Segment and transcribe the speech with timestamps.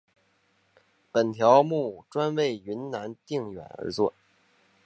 [1.11, 4.11] 本条目专为云南定远而作。